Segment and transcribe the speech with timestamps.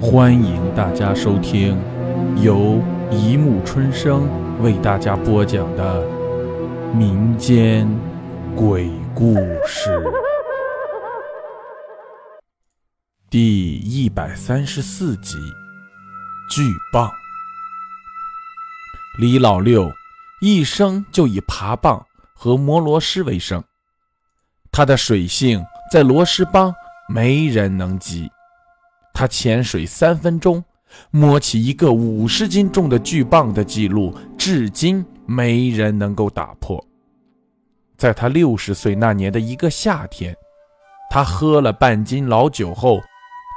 [0.00, 1.76] 欢迎大家收听
[2.40, 4.28] 由一木春生
[4.62, 6.06] 为大家播讲的
[6.94, 7.84] 民间
[8.54, 9.34] 鬼故
[9.66, 10.00] 事
[13.28, 15.36] 第一百三十四集
[16.48, 16.62] 《巨
[16.92, 17.08] 蚌》。
[19.18, 19.90] 李老六
[20.40, 22.04] 一生就以爬蚌
[22.34, 23.64] 和摸螺蛳为生，
[24.70, 26.72] 他的水性在螺蛳帮
[27.08, 28.30] 没人能及。
[29.18, 30.62] 他潜水三分钟，
[31.10, 36.80] 摸起一个五十斤重的巨蚌的记录，至今没人能够打破。
[37.96, 40.32] 在他六十岁那年的一个夏天，
[41.10, 43.00] 他喝了半斤老酒后，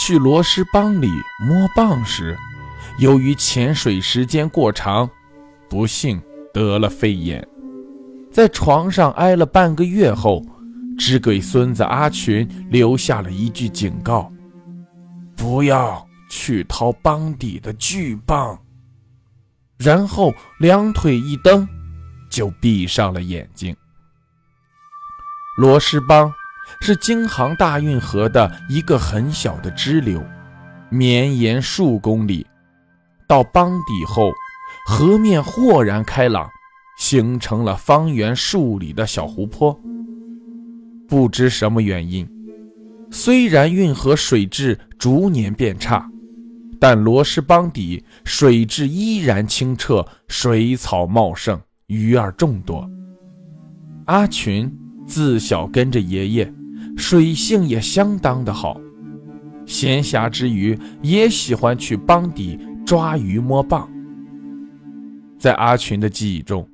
[0.00, 1.08] 去螺蛳帮里
[1.44, 2.38] 摸蚌时，
[3.00, 5.10] 由于潜水时间过长，
[5.68, 6.22] 不幸
[6.54, 7.44] 得了肺炎，
[8.30, 10.40] 在床上挨了半个月后，
[10.96, 14.32] 只给孙子阿群留下了一句警告。
[15.38, 18.58] 不要去掏帮底的巨蚌，
[19.78, 21.66] 然后两腿一蹬，
[22.28, 23.74] 就闭上了眼睛。
[25.56, 26.34] 罗氏帮
[26.80, 30.20] 是京杭大运河的一个很小的支流，
[30.90, 32.44] 绵延数公里。
[33.28, 34.32] 到帮底后，
[34.86, 36.48] 河面豁然开朗，
[36.98, 39.80] 形成了方圆数里的小湖泊。
[41.08, 42.28] 不知什么原因。
[43.10, 46.08] 虽然运河水质逐年变差，
[46.78, 52.88] 但罗氏帮底水质依然清澈，水草茂盛，鱼儿众多。
[54.04, 54.70] 阿群
[55.06, 56.52] 自小跟着爷爷，
[56.96, 58.80] 水性也相当的好，
[59.66, 63.88] 闲暇之余也喜欢去帮底抓鱼摸蚌。
[65.38, 66.68] 在阿群的记忆中，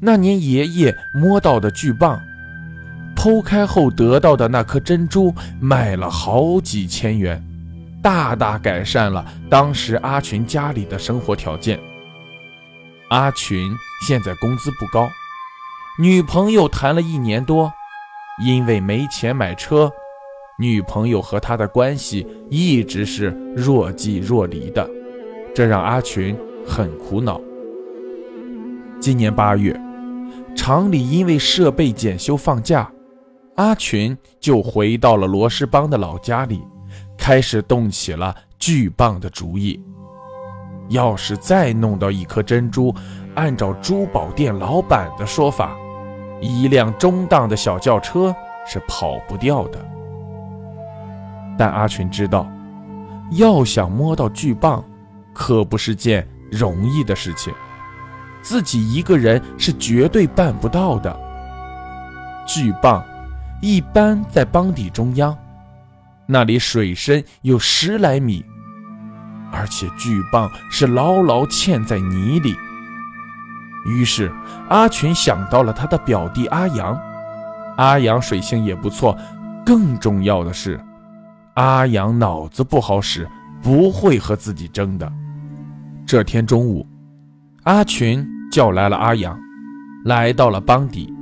[0.00, 2.18] 那年爷爷摸到的巨蚌。
[3.18, 7.44] 剖开后得到的那颗珍珠卖了好几千元，
[8.00, 11.80] 大大改善了当时阿群家里的生活条件。
[13.10, 13.72] 阿群
[14.06, 15.10] 现在工资不高，
[15.98, 17.72] 女朋友谈了一年多，
[18.40, 19.90] 因为没钱买车，
[20.56, 24.88] 女朋友和他的关系一直是若即若离的，
[25.52, 27.40] 这让阿群很苦恼。
[29.00, 29.76] 今年八月，
[30.54, 32.88] 厂里因为设备检修放假。
[33.58, 36.62] 阿群就回到了罗氏帮的老家里，
[37.16, 39.80] 开始动起了巨蚌的主意。
[40.90, 42.94] 要是再弄到一颗珍珠，
[43.34, 45.76] 按照珠宝店老板的说法，
[46.40, 49.84] 一辆中档的小轿车是跑不掉的。
[51.58, 52.48] 但阿群知道，
[53.32, 54.84] 要想摸到巨蚌，
[55.34, 57.52] 可不是件容易的事情，
[58.40, 61.12] 自己一个人是绝对办不到的。
[62.46, 63.02] 巨蚌。
[63.60, 65.36] 一般在帮底中央，
[66.26, 68.44] 那里水深有十来米，
[69.50, 72.54] 而且巨蚌是牢牢嵌在泥里。
[73.86, 74.30] 于是
[74.68, 77.00] 阿群想到了他的表弟阿阳，
[77.76, 79.16] 阿阳水性也不错，
[79.64, 80.78] 更重要的是，
[81.54, 83.28] 阿阳脑子不好使，
[83.62, 85.10] 不会和自己争的。
[86.06, 86.86] 这天中午，
[87.64, 89.36] 阿群叫来了阿阳，
[90.04, 91.12] 来到了帮底。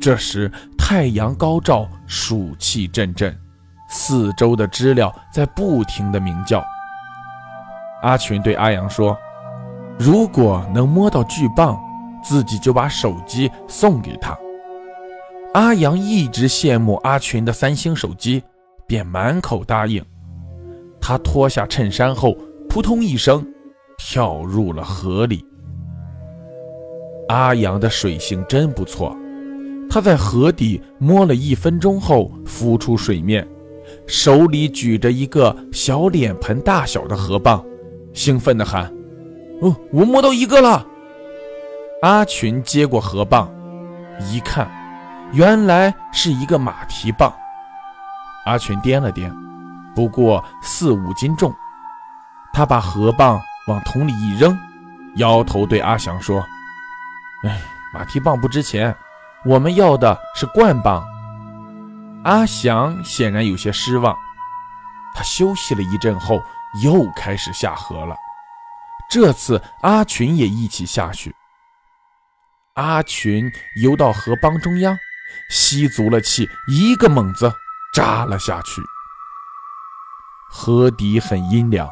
[0.00, 0.52] 这时
[0.86, 3.34] 太阳高照，暑气阵阵，
[3.88, 6.62] 四周的知了在不停地鸣叫。
[8.02, 9.16] 阿群对阿阳说
[9.98, 11.80] ：“如果能摸到巨蚌，
[12.22, 14.36] 自己就把手机送给他。”
[15.54, 18.42] 阿阳一直羡慕阿群的三星手机，
[18.86, 20.04] 便满口答应。
[21.00, 22.36] 他脱下衬衫后，
[22.68, 23.42] 扑通一声
[23.96, 25.42] 跳入了河里。
[27.30, 29.16] 阿阳的水性真不错。
[29.88, 33.46] 他在河底摸了一分钟后浮出水面，
[34.06, 37.64] 手里举着一个小脸盆大小的河蚌，
[38.12, 38.92] 兴奋地喊
[39.62, 40.84] ：“哦，我摸到一个了！”
[42.02, 43.48] 阿群接过河蚌，
[44.30, 44.68] 一看，
[45.32, 47.32] 原来是一个马蹄蚌。
[48.46, 49.32] 阿群掂了掂，
[49.94, 51.54] 不过四五斤重。
[52.52, 54.58] 他把河蚌往桶里一扔，
[55.16, 56.44] 摇头对阿祥说
[57.46, 57.60] ：“哎，
[57.94, 58.94] 马蹄蚌不值钱。”
[59.46, 61.04] 我们要的是冠蚌。
[62.24, 64.16] 阿祥显然有些失望，
[65.14, 66.42] 他休息了一阵后
[66.82, 68.16] 又开始下河了。
[69.10, 71.34] 这次阿群也一起下去。
[72.76, 73.52] 阿群
[73.82, 74.98] 游到河帮中央，
[75.50, 77.52] 吸足了气，一个猛子
[77.94, 78.80] 扎了下去。
[80.50, 81.86] 河底很阴凉，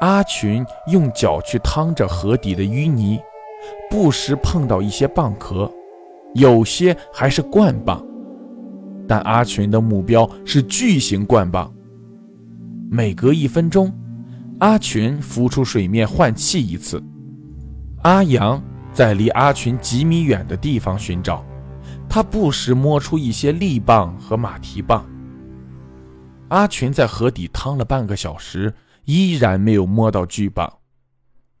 [0.00, 3.20] 阿群用脚去趟着河底的淤泥，
[3.90, 5.68] 不时碰到一些蚌壳。
[6.34, 8.04] 有些还是冠棒，
[9.06, 11.72] 但阿群的目标是巨型冠棒。
[12.90, 13.92] 每隔一分钟，
[14.58, 17.02] 阿群浮出水面换气一次。
[18.02, 18.62] 阿阳
[18.92, 21.44] 在离阿群几米远的地方寻找，
[22.08, 25.08] 他不时摸出一些力棒和马蹄棒。
[26.48, 28.74] 阿群在河底趟了半个小时，
[29.04, 30.70] 依然没有摸到巨棒。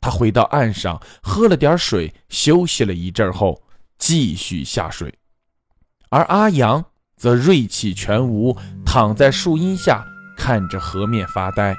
[0.00, 3.61] 他回到岸上，喝了点水，休息了一阵后，
[4.02, 5.14] 继续下水。
[6.10, 6.84] 而阿阳
[7.16, 10.04] 则锐气全无，躺在树荫下，
[10.36, 11.72] 看着河面发呆。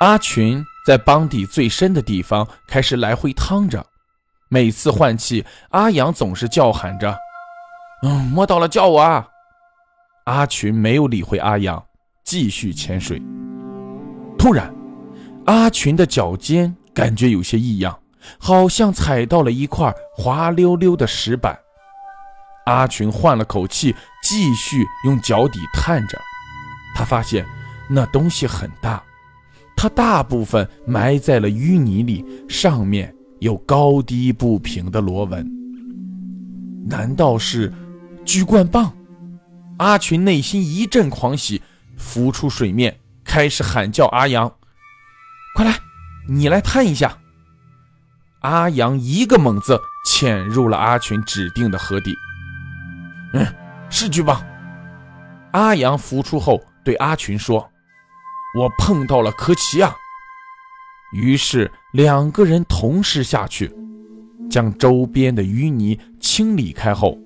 [0.00, 3.84] 阿群在帮底最深的地方开始来回趟着，
[4.48, 7.14] 每次换气，阿阳总是叫喊着
[8.02, 9.28] ：“嗯，摸到了，叫我啊！”
[10.24, 11.84] 阿群没有理会阿阳，
[12.24, 13.20] 继续潜水。
[14.38, 14.74] 突然，
[15.44, 17.98] 阿群的脚尖感觉有些异样，
[18.38, 21.58] 好像踩到了一块滑溜溜的石板。
[22.66, 26.18] 阿群换了口气，继续用脚底探着。
[26.94, 27.46] 他发现
[27.88, 29.02] 那东西很大，
[29.74, 35.48] 它大部分埋在了淤泥里，上面有高低不平的螺纹。
[36.86, 37.72] 难道是
[38.24, 38.92] 巨冠棒？
[39.78, 41.62] 阿群内心一阵狂喜，
[41.96, 44.52] 浮出水面，开始喊叫：“阿阳，
[45.54, 45.78] 快来，
[46.28, 47.16] 你来探一下！”
[48.40, 52.14] 阿阳一个猛子潜入了阿群指定的河底。
[53.32, 53.46] 嗯，
[53.90, 54.40] 是巨蚌。
[55.52, 57.68] 阿阳浮出后对阿群说
[58.56, 59.94] ：“我碰到了科奇亚。”
[61.12, 63.74] 于是两个人同时下去，
[64.50, 67.18] 将周边的淤泥清理开后。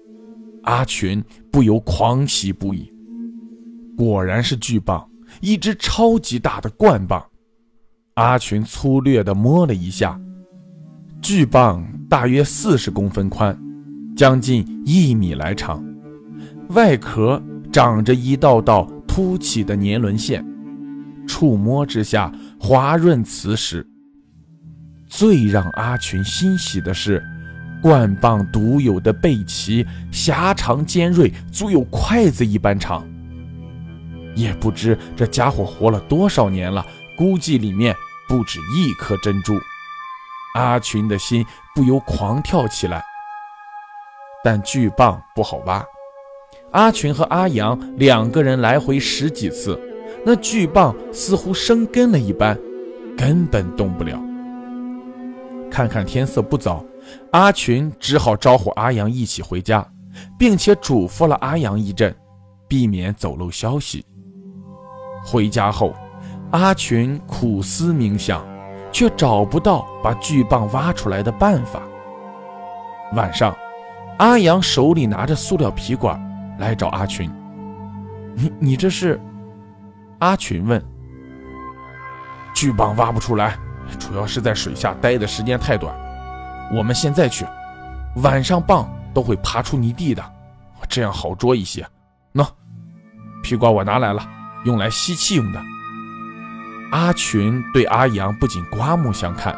[0.64, 2.92] 阿群不由狂喜不已，
[3.96, 5.04] 果然是巨蚌，
[5.40, 7.22] 一只超级大的冠蚌。
[8.14, 10.20] 阿群粗略地摸了一下，
[11.22, 13.56] 巨蚌大约四十公分宽，
[14.16, 15.80] 将近一米来长，
[16.70, 17.40] 外壳
[17.72, 20.44] 长着一道道凸起的年轮线，
[21.24, 23.86] 触摸之下滑润瓷实。
[25.06, 27.22] 最让阿群欣喜的是。
[27.80, 33.04] 冠蚌独有的背鳍狭长尖锐，足有筷子一般长。
[34.36, 36.86] 也不知这家伙活了多少年了，
[37.16, 37.92] 估计里面
[38.28, 39.54] 不止一颗珍珠。
[40.54, 41.44] 阿群的心
[41.74, 43.02] 不由狂跳起来。
[44.44, 45.84] 但巨蚌不好挖，
[46.72, 49.80] 阿群和阿阳两个人来回十几次，
[50.26, 52.58] 那巨蚌似乎生根了一般，
[53.16, 54.20] 根本动不了。
[55.70, 56.84] 看看天色不早。
[57.32, 59.86] 阿群只好招呼阿阳一起回家，
[60.38, 62.14] 并且嘱咐了阿阳一阵，
[62.68, 64.04] 避免走漏消息。
[65.24, 65.92] 回家后，
[66.52, 68.46] 阿群苦思冥想，
[68.92, 71.80] 却找不到把巨蚌挖出来的办法。
[73.14, 73.56] 晚上，
[74.18, 76.20] 阿阳手里拿着塑料皮管
[76.58, 77.30] 来找阿群
[78.36, 79.20] ：“你你这是？”
[80.20, 80.80] 阿群问。
[82.54, 83.58] “巨蚌挖不出来，
[83.98, 85.94] 主要是在水下待的时间太短。”
[86.72, 87.44] 我们现在去，
[88.22, 90.24] 晚上蚌都会爬出泥地的，
[90.88, 91.86] 这样好捉一些。
[92.34, 92.46] 喏，
[93.42, 94.26] 皮管我拿来了，
[94.64, 95.60] 用来吸气用的。
[96.92, 99.56] 阿群对阿阳不仅刮目相看，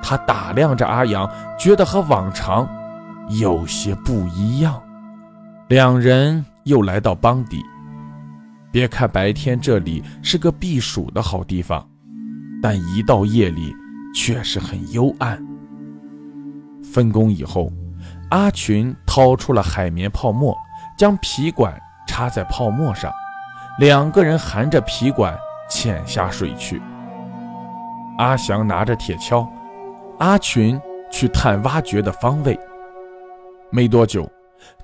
[0.00, 1.28] 他打量着阿阳，
[1.58, 2.68] 觉得和往常
[3.28, 4.80] 有些不一样。
[5.68, 7.60] 两人又来到帮底，
[8.70, 11.84] 别看白天这里是个避暑的好地方，
[12.62, 13.74] 但一到夜里
[14.14, 15.44] 却是很幽暗。
[16.84, 17.72] 分工以后，
[18.30, 20.56] 阿群掏出了海绵泡沫，
[20.96, 23.12] 将皮管插在泡沫上，
[23.80, 25.36] 两个人含着皮管
[25.68, 26.80] 潜下水去。
[28.18, 29.48] 阿祥拿着铁锹，
[30.18, 30.80] 阿群
[31.10, 32.58] 去探挖掘的方位。
[33.70, 34.30] 没多久，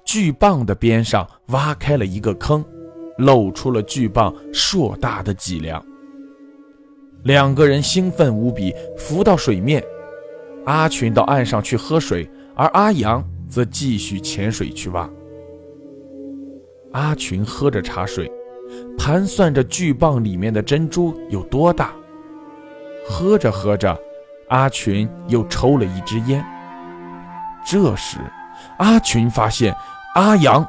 [0.05, 2.65] 巨蚌的边上挖开了一个坑，
[3.19, 5.81] 露出了巨蚌硕大的脊梁。
[7.23, 9.85] 两个人兴奋无比，浮到水面。
[10.67, 15.09] 阿群到岸上去喝水，而阿阳则继续潜水去挖。
[16.93, 18.31] 阿群喝着茶水，
[18.99, 21.91] 盘算着巨蚌里面的珍珠有多大。
[23.09, 23.99] 喝着喝着，
[24.49, 26.45] 阿群又抽了一支烟。
[27.65, 28.19] 这时，
[28.79, 29.75] 阿群发现
[30.15, 30.67] 阿阳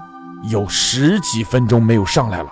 [0.50, 2.50] 有十几分钟没有上来了。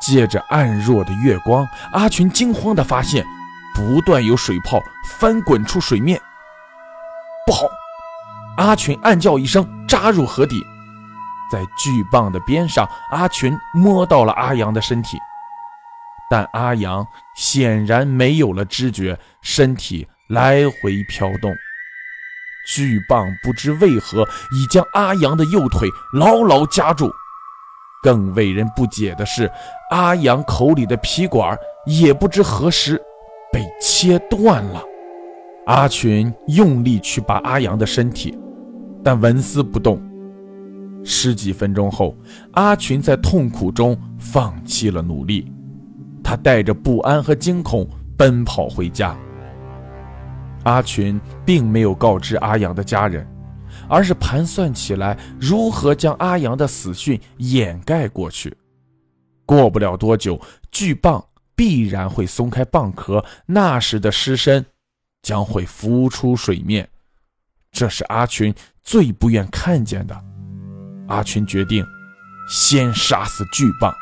[0.00, 3.24] 借着暗弱的月光，阿群惊慌地发现。
[3.76, 4.80] 不断有水泡
[5.18, 6.16] 翻滚出水面，
[7.44, 7.66] 不好！
[8.56, 10.64] 阿群暗叫一声，扎入河底。
[11.54, 15.16] 在巨棒的边上，阿群摸到了阿阳的身体，
[16.28, 17.06] 但阿阳
[17.36, 21.54] 显然没有了知觉，身体来回飘动。
[22.66, 27.08] 巨棒不知为何已将阿阳的右腿牢牢夹住。
[28.02, 29.48] 更为人不解的是，
[29.92, 31.56] 阿阳口里的皮管
[31.86, 33.00] 也不知何时
[33.52, 34.82] 被切断了。
[35.66, 38.36] 阿群用力去拔阿阳的身体，
[39.04, 40.02] 但纹丝不动。
[41.04, 42.16] 十几分钟后，
[42.52, 45.52] 阿群在痛苦中放弃了努力，
[46.22, 49.16] 他带着不安和惊恐奔跑回家。
[50.64, 53.26] 阿群并没有告知阿阳的家人，
[53.86, 58.56] 而是盘算起来如何将阿阳的死讯掩盖过去。
[59.44, 61.22] 过不了多久，巨蚌
[61.54, 64.64] 必然会松开蚌壳，那时的尸身
[65.20, 66.88] 将会浮出水面，
[67.70, 70.18] 这是阿群最不愿看见的。
[71.08, 71.86] 阿群决定
[72.48, 73.92] 先杀死巨蚌。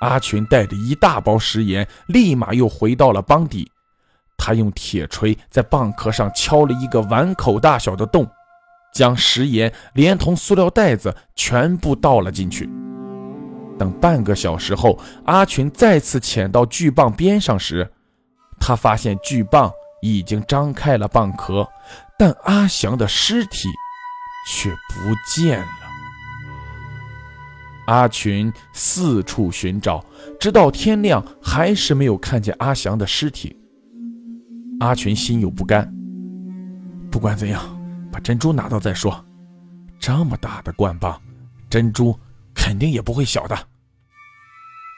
[0.00, 3.70] 阿群带着一大包食盐，立马又回到了帮底。
[4.36, 8.30] 他用铁锤在蚌壳上敲了一个碗口大小的洞，
[8.94, 12.70] 将食盐连同塑料袋子全部倒了进去。
[13.76, 17.90] 等半个小时后，阿群再次潜到巨蚌边上时，
[18.60, 21.66] 他发现巨蚌已经张开了蚌壳，
[22.16, 23.68] 但阿祥的尸体
[24.48, 25.68] 却不见了。
[27.86, 30.04] 阿群四处寻找，
[30.40, 33.54] 直到天亮，还是没有看见阿祥的尸体。
[34.80, 35.92] 阿群心有不甘，
[37.10, 37.62] 不管怎样，
[38.10, 39.24] 把珍珠拿到再说。
[40.00, 41.18] 这么大的灌蚌，
[41.68, 42.18] 珍珠
[42.54, 43.58] 肯定也不会小的。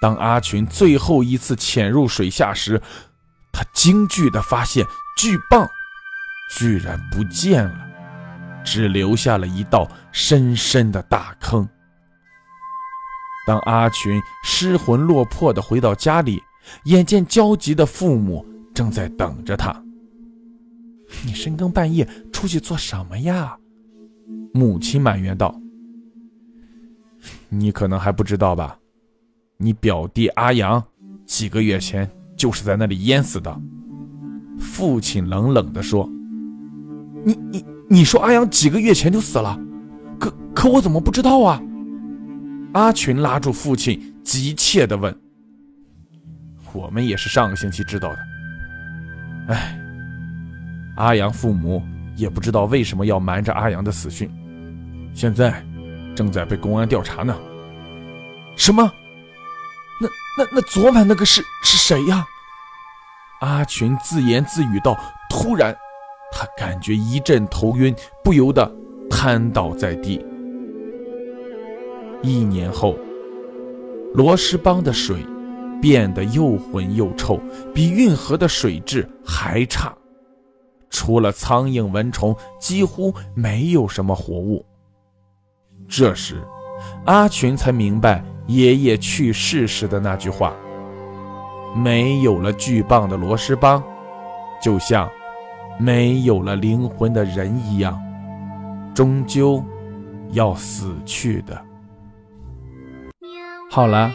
[0.01, 2.81] 当阿群最后一次潜入水下时，
[3.53, 4.85] 他惊惧地发现
[5.17, 5.69] 巨棒
[6.59, 7.90] 居然不见了，
[8.65, 11.69] 只留下了一道深深的大坑。
[13.47, 16.41] 当阿群失魂落魄地回到家里，
[16.85, 18.47] 眼见焦急的父母。
[18.73, 19.75] 正在等着他。
[21.27, 23.59] 你深更半夜出去做什么呀？
[24.55, 25.61] 母亲埋怨道。
[27.49, 28.79] 你可能还不知道吧？
[29.57, 30.83] 你表弟阿阳
[31.27, 33.61] 几个月前就是在那里淹死的。
[34.61, 36.09] 父亲冷冷地说。
[37.25, 39.59] 你你你说阿阳几个月前就死了？
[40.21, 41.61] 可可我怎么不知道啊？
[42.73, 45.13] 阿群拉住父亲，急切地问。
[46.73, 48.19] 我们也是上个星期知道的。
[49.49, 49.77] 唉，
[50.99, 51.83] 阿阳父母
[52.15, 54.31] 也不知道为什么要瞒着阿阳的死讯，
[55.13, 55.61] 现在
[56.15, 57.37] 正在被公安调查呢。
[58.55, 58.89] 什么？
[60.01, 62.25] 那那那昨晚那个是是谁呀？
[63.41, 64.97] 阿群自言自语道。
[65.29, 65.77] 突然，
[66.33, 67.95] 他感觉一阵头晕，
[68.25, 68.71] 不由得
[69.11, 70.25] 瘫倒在地。
[72.23, 72.97] 一年后，
[74.15, 75.17] 罗石帮的水。
[75.83, 77.41] 变得又浑又臭，
[77.75, 79.97] 比运河的水质还差。
[80.91, 84.63] 除了苍蝇、蚊虫，几乎没有什么活物。
[85.89, 86.37] 这时，
[87.07, 90.55] 阿群才明白爷爷去世时的那句话
[91.75, 93.83] ：“没有了巨蚌的螺蛳帮，
[94.63, 95.11] 就像
[95.81, 97.99] 没有了灵魂的人一样，
[98.95, 99.65] 终究
[100.33, 101.61] 要死去的。”
[103.71, 104.11] 好了。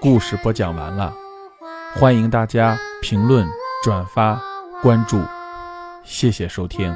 [0.00, 1.14] 故事播讲完了，
[1.94, 3.46] 欢迎大家评论、
[3.84, 4.36] 转发、
[4.82, 5.22] 关注，
[6.02, 6.92] 谢谢收听。